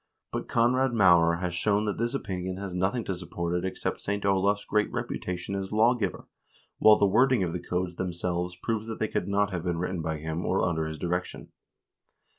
1 0.31 0.41
But 0.41 0.49
Konrad 0.49 0.93
Maurer 0.95 1.35
has 1.41 1.53
shown 1.53 1.85
that 1.85 1.99
this 1.99 2.15
opinion 2.15 2.57
has 2.57 2.73
nothing 2.73 3.03
to 3.03 3.13
support 3.13 3.53
it 3.53 3.63
except 3.63 4.01
St. 4.01 4.25
Olav's 4.25 4.65
great 4.65 4.91
reputation 4.91 5.53
as 5.53 5.71
lawgiver, 5.71 6.27
while 6.79 6.97
the 6.97 7.05
wording 7.05 7.43
of 7.43 7.53
the 7.53 7.59
codes 7.61 7.97
themselves 7.97 8.55
proves 8.63 8.87
that 8.87 8.97
they 8.97 9.07
could 9.07 9.27
not 9.27 9.51
have 9.51 9.63
been 9.63 9.77
written 9.77 10.01
by 10.01 10.17
him 10.17 10.43
or 10.43 10.67
under 10.67 10.87
his 10.87 10.97
direction. 10.97 11.51